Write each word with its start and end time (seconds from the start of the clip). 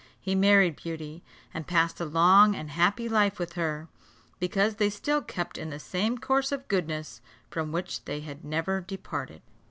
He 0.19 0.33
married 0.33 0.77
Beauty, 0.77 1.23
and 1.53 1.67
passed 1.67 1.99
a 1.99 2.05
long 2.05 2.55
and 2.55 2.71
happy 2.71 3.07
life 3.07 3.37
with 3.37 3.53
her, 3.53 3.87
because 4.39 4.77
they 4.77 4.89
still 4.89 5.21
kept 5.21 5.59
in 5.59 5.69
the 5.69 5.77
same 5.77 6.17
course 6.17 6.51
of 6.51 6.67
goodness 6.67 7.21
from 7.51 7.71
which 7.71 8.03
they 8.05 8.21
had 8.21 8.43
never 8.43 8.81
departed. 8.81 9.43